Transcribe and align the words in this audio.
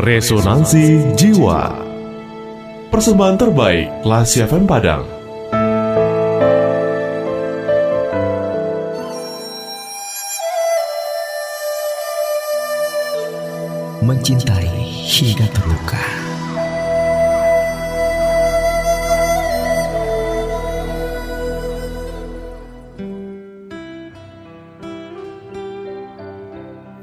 Resonansi 0.00 1.12
Jiwa. 1.12 1.76
Persembahan 2.88 3.36
terbaik 3.36 4.00
Lasi 4.00 4.40
FM 4.40 4.64
Padang. 4.64 5.04
Mencintai 14.00 14.72
hingga 15.04 15.44
terluka. 15.52 16.04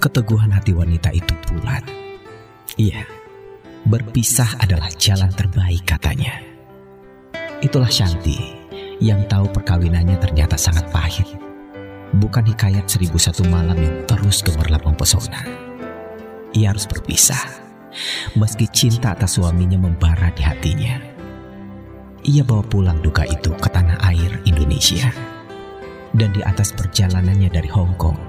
Keteguhan 0.02 0.50
hati 0.50 0.74
wanita 0.74 1.14
itu 1.14 1.38
bulat 1.54 1.86
Iya, 2.78 3.10
berpisah 3.90 4.62
adalah 4.62 4.94
jalan 5.02 5.34
terbaik 5.34 5.82
katanya. 5.90 6.46
Itulah 7.58 7.90
Shanti 7.90 8.38
yang 9.02 9.26
tahu 9.26 9.50
perkawinannya 9.50 10.22
ternyata 10.22 10.62
sangat 10.62 10.86
pahit. 10.94 11.26
Bukan 12.22 12.46
hikayat 12.46 12.86
seribu 12.86 13.18
satu 13.18 13.50
malam 13.50 13.82
yang 13.82 14.06
terus 14.06 14.46
gemerlap 14.46 14.86
mempesona. 14.86 15.42
Ia 16.54 16.70
harus 16.70 16.86
berpisah, 16.86 17.42
meski 18.38 18.70
cinta 18.70 19.18
atas 19.18 19.42
suaminya 19.42 19.82
membara 19.82 20.30
di 20.38 20.46
hatinya. 20.46 21.02
Ia 22.30 22.46
bawa 22.46 22.62
pulang 22.62 23.02
duka 23.02 23.26
itu 23.26 23.58
ke 23.58 23.70
tanah 23.74 24.06
air 24.06 24.38
Indonesia. 24.46 25.10
Dan 26.14 26.30
di 26.30 26.46
atas 26.46 26.78
perjalanannya 26.78 27.50
dari 27.50 27.70
Hong 27.74 27.98
Kong, 27.98 28.22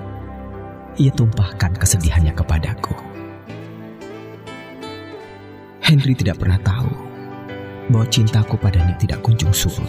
ia 0.97 1.13
tumpahkan 1.13 1.77
kesedihannya 1.77 2.33
kepadaku. 2.33 3.18
Henry 5.89 6.13
tidak 6.13 6.37
pernah 6.37 6.61
tahu 6.61 6.93
bahwa 7.89 8.05
cintaku 8.13 8.61
padanya 8.61 8.93
tidak 9.01 9.25
kunjung 9.25 9.57
surut. 9.57 9.89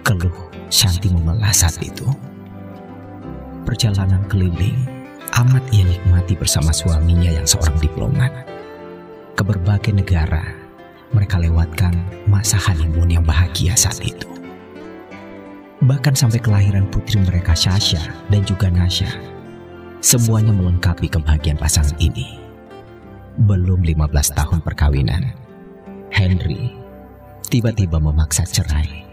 Keluh 0.00 0.32
Shanti 0.72 1.12
memelah 1.12 1.52
saat 1.52 1.76
itu. 1.84 2.08
Perjalanan 3.68 4.24
keliling 4.24 4.88
amat 5.36 5.60
ia 5.68 5.84
nikmati 5.84 6.32
bersama 6.32 6.72
suaminya 6.72 7.28
yang 7.28 7.44
seorang 7.44 7.76
diplomat. 7.76 8.32
Ke 9.36 9.44
berbagai 9.44 9.92
negara, 9.92 10.56
mereka 11.12 11.36
lewatkan 11.44 11.92
masa 12.24 12.56
honeymoon 12.56 13.20
yang 13.20 13.24
bahagia 13.28 13.76
saat 13.76 14.00
itu. 14.00 14.32
Bahkan 15.84 16.16
sampai 16.16 16.40
kelahiran 16.40 16.88
putri 16.88 17.20
mereka 17.20 17.52
Sasha 17.52 18.00
dan 18.32 18.48
juga 18.48 18.72
Nasha. 18.72 19.12
Semuanya 20.00 20.56
melengkapi 20.56 21.12
kebahagiaan 21.12 21.60
pasangan 21.60 22.00
ini 22.00 22.45
belum 23.36 23.84
15 23.84 24.36
tahun 24.36 24.58
perkawinan, 24.64 25.32
Henry 26.08 26.86
tiba-tiba 27.46 28.00
memaksa 28.02 28.42
cerai. 28.48 29.06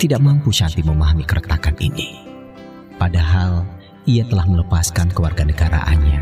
Tidak 0.00 0.16
mampu 0.16 0.48
Shanti 0.48 0.80
memahami 0.80 1.28
keretakan 1.28 1.76
ini. 1.76 2.24
Padahal 2.96 3.68
ia 4.08 4.24
telah 4.24 4.48
melepaskan 4.48 5.12
kewarganegaraannya 5.12 6.20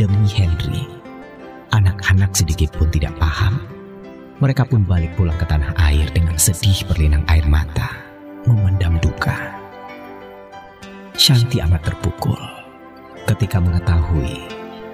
demi 0.00 0.24
Henry. 0.32 0.88
Anak-anak 1.70 2.32
sedikit 2.32 2.72
pun 2.74 2.88
tidak 2.88 3.12
paham. 3.20 3.60
Mereka 4.40 4.64
pun 4.64 4.88
balik 4.88 5.12
pulang 5.20 5.36
ke 5.36 5.44
tanah 5.44 5.76
air 5.76 6.08
dengan 6.16 6.40
sedih 6.40 6.80
berlinang 6.88 7.22
air 7.28 7.44
mata, 7.44 7.92
memendam 8.48 8.96
duka. 9.04 9.36
Shanti 11.12 11.60
amat 11.60 11.84
terpukul 11.84 12.40
ketika 13.28 13.60
mengetahui 13.60 14.40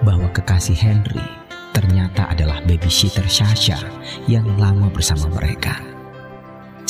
bahwa 0.03 0.27
kekasih 0.35 0.75
Henry 0.75 1.46
ternyata 1.77 2.33
adalah 2.33 2.57
babysitter 2.65 3.29
Sasha 3.29 3.77
yang 4.25 4.49
lama 4.57 4.89
bersama 4.89 5.29
mereka. 5.29 5.77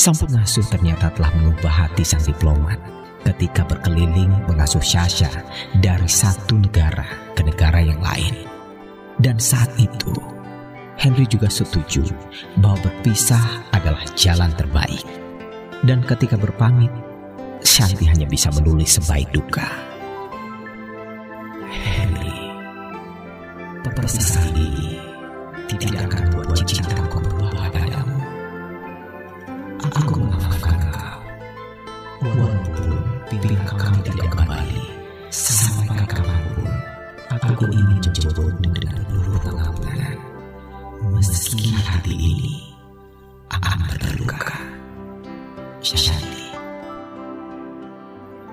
Sang 0.00 0.16
pengasuh 0.16 0.64
ternyata 0.72 1.12
telah 1.12 1.28
mengubah 1.36 1.84
hati 1.84 2.00
sang 2.08 2.24
diplomat 2.24 2.80
ketika 3.28 3.68
berkeliling 3.68 4.32
mengasuh 4.48 4.80
Sasha 4.80 5.28
dari 5.84 6.08
satu 6.08 6.56
negara 6.56 7.04
ke 7.36 7.44
negara 7.44 7.84
yang 7.84 8.00
lain. 8.00 8.48
Dan 9.20 9.36
saat 9.36 9.68
itu, 9.76 10.16
Henry 10.96 11.28
juga 11.28 11.52
setuju 11.52 12.08
bahwa 12.56 12.80
berpisah 12.88 13.68
adalah 13.76 14.00
jalan 14.16 14.48
terbaik. 14.56 15.04
Dan 15.84 16.00
ketika 16.00 16.40
berpamit, 16.40 16.90
Shanti 17.60 18.08
hanya 18.08 18.24
bisa 18.24 18.48
menulis 18.54 18.96
sebaik 18.96 19.28
duka. 19.34 19.66
Henry, 21.68 22.54
perpisahan 23.82 24.54
ini 24.54 24.67
tidak 25.68 26.08
akan 26.08 26.24
membuat 26.32 26.64
cintaku 26.64 27.16
berubah 27.20 27.68
padamu. 27.68 28.18
Aku 29.84 30.14
memaafkan 30.16 30.80
kau, 30.88 31.20
walaupun 32.24 32.90
pilihan 33.28 33.68
kau 33.76 33.96
tidak 34.00 34.28
kembali 34.32 34.84
sampai 35.28 36.04
kapan 36.08 36.42
pun. 36.56 36.72
Aku 37.28 37.64
ingin 37.68 38.00
menjemputmu 38.00 38.68
dengan 38.72 38.96
peluruh 39.06 39.40
pengampunan, 39.44 40.16
meski 41.12 41.76
hati 41.76 42.14
ini 42.16 42.54
akan 43.52 43.78
terluka. 43.92 44.56
Shanti. 45.84 46.52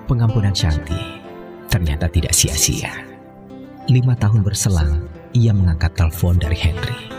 Pengampunan 0.06 0.54
Shanti 0.54 1.20
ternyata 1.66 2.06
tidak 2.08 2.32
sia-sia. 2.32 2.92
Lima 3.90 4.14
tahun 4.16 4.40
berselang, 4.46 5.04
ia 5.36 5.52
mengangkat 5.52 5.92
telepon 5.92 6.40
dari 6.40 6.56
Henry. 6.56 7.12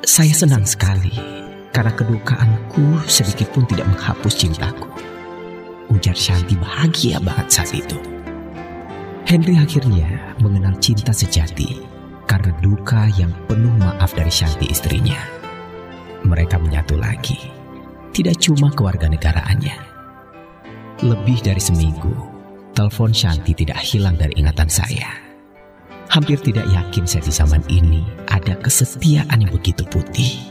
Saya 0.00 0.32
senang 0.32 0.64
sekali 0.64 1.12
karena 1.76 1.92
kedukaanku 1.92 3.04
sedikit 3.04 3.52
pun 3.52 3.68
tidak 3.68 3.84
menghapus 3.92 4.32
cintaku. 4.32 4.88
Ujar 5.92 6.16
Shanti 6.16 6.56
bahagia 6.56 7.20
banget 7.20 7.52
saat 7.52 7.76
itu. 7.76 8.00
Henry 9.28 9.60
akhirnya 9.60 10.32
mengenal 10.40 10.72
cinta 10.80 11.12
sejati 11.12 11.84
karena 12.24 12.54
duka 12.64 13.12
yang 13.20 13.30
penuh 13.44 13.76
maaf 13.76 14.16
dari 14.16 14.32
Shanti 14.32 14.72
istrinya. 14.72 15.20
Mereka 16.24 16.56
menyatu 16.58 16.96
lagi, 16.96 17.38
tidak 18.16 18.40
cuma 18.40 18.72
kewarganegaraannya. 18.72 19.76
Lebih 21.04 21.38
dari 21.44 21.60
seminggu, 21.60 22.14
telepon 22.72 23.12
Shanti 23.12 23.52
tidak 23.52 23.78
hilang 23.84 24.16
dari 24.16 24.32
ingatan 24.40 24.70
saya. 24.72 25.25
Hampir 26.16 26.40
tidak 26.40 26.64
yakin 26.72 27.04
saya 27.04 27.28
di 27.28 27.28
zaman 27.28 27.60
ini 27.68 28.00
ada 28.32 28.56
kesetiaan 28.56 29.36
yang 29.36 29.52
begitu 29.52 29.84
putih, 29.84 30.48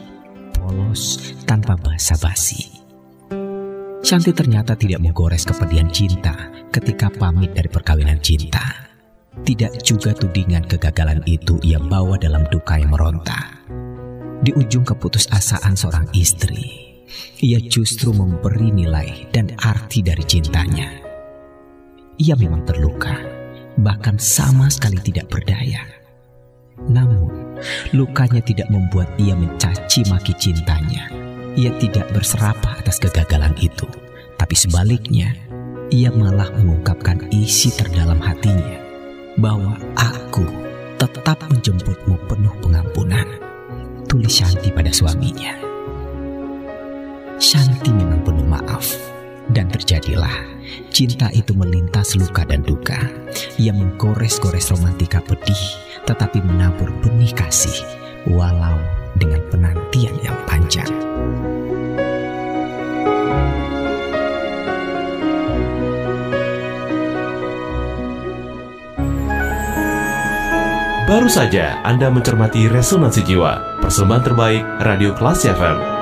polos, 0.54 1.34
tanpa 1.50 1.74
basa-basi. 1.74 2.70
Shanti 4.06 4.30
ternyata 4.30 4.78
tidak 4.78 5.02
menggores 5.02 5.42
kepedihan 5.42 5.90
cinta 5.90 6.54
ketika 6.70 7.10
pamit 7.10 7.58
dari 7.58 7.66
perkawinan 7.66 8.22
cinta. 8.22 8.62
Tidak 9.42 9.82
juga 9.82 10.14
tudingan 10.14 10.70
kegagalan 10.70 11.26
itu 11.26 11.58
ia 11.66 11.82
bawa 11.82 12.22
dalam 12.22 12.46
duka 12.54 12.78
yang 12.78 12.94
meronta. 12.94 13.66
Di 14.46 14.54
ujung 14.54 14.86
keputusasaan 14.86 15.74
seorang 15.74 16.14
istri, 16.14 16.62
ia 17.42 17.58
justru 17.58 18.14
memberi 18.14 18.70
nilai 18.70 19.34
dan 19.34 19.50
arti 19.58 20.06
dari 20.06 20.22
cintanya. 20.30 20.94
Ia 22.22 22.38
memang 22.38 22.70
terluka, 22.70 23.18
bahkan 23.80 24.16
sama 24.20 24.72
sekali 24.72 25.00
tidak 25.04 25.28
berdaya. 25.32 25.84
Namun, 26.88 27.60
lukanya 27.96 28.44
tidak 28.44 28.68
membuat 28.68 29.08
ia 29.16 29.36
mencaci 29.36 30.04
maki 30.12 30.36
cintanya. 30.36 31.08
Ia 31.56 31.72
tidak 31.80 32.12
berserapah 32.12 32.84
atas 32.84 33.00
kegagalan 33.00 33.56
itu, 33.64 33.88
tapi 34.36 34.60
sebaliknya, 34.60 35.32
ia 35.88 36.12
malah 36.12 36.52
mengungkapkan 36.60 37.32
isi 37.32 37.72
terdalam 37.72 38.20
hatinya 38.20 38.84
bahwa 39.40 39.80
aku 39.96 40.44
tetap 41.00 41.40
menjemputmu 41.48 42.16
penuh 42.28 42.56
pengampunan. 42.60 43.28
Tulis 44.12 44.32
Shanti 44.32 44.72
pada 44.72 44.92
suaminya. 44.92 45.56
Shanti 47.40 47.92
memang 47.92 48.24
penuh 48.24 48.48
maaf, 48.48 48.96
dan 49.52 49.68
terjadilah 49.72 50.32
cinta 50.92 51.28
itu 51.36 51.52
melintas 51.56 52.16
luka 52.16 52.48
dan 52.48 52.64
duka. 52.64 53.00
Ia 53.56 53.72
menggores-gores 53.72 54.68
romantika 54.68 55.24
pedih, 55.24 55.64
tetapi 56.04 56.44
menabur 56.44 56.92
benih 57.00 57.32
kasih, 57.32 57.88
walau 58.28 58.76
dengan 59.16 59.40
penantian 59.48 60.12
yang 60.20 60.36
panjang. 60.44 60.92
Baru 71.06 71.32
saja 71.32 71.80
Anda 71.88 72.12
mencermati 72.12 72.68
Resonansi 72.68 73.24
Jiwa, 73.24 73.80
persembahan 73.80 74.24
terbaik 74.26 74.64
Radio 74.84 75.16
Kelas 75.16 75.48
FM. 75.48 75.95